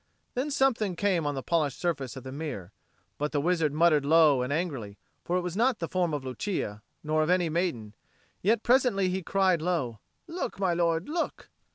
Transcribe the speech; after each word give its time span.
Then 0.33 0.49
something 0.49 0.95
came 0.95 1.27
on 1.27 1.35
the 1.35 1.43
polished 1.43 1.77
surface 1.79 2.15
of 2.15 2.23
the 2.23 2.31
mirror; 2.31 2.71
but 3.19 3.31
the 3.31 3.39
wizard 3.39 3.71
muttered 3.71 4.03
low 4.03 4.41
and 4.41 4.51
angrily, 4.51 4.97
for 5.23 5.37
it 5.37 5.41
was 5.41 5.55
not 5.55 5.77
the 5.77 5.87
form 5.87 6.11
of 6.11 6.25
Lucia 6.25 6.81
nor 7.03 7.21
of 7.21 7.29
any 7.29 7.49
maiden; 7.49 7.93
yet 8.41 8.63
presently 8.63 9.09
he 9.09 9.21
cried 9.21 9.61
low, 9.61 9.99
"Look, 10.25 10.59
my 10.59 10.73
lord, 10.73 11.07
look!" 11.07 11.51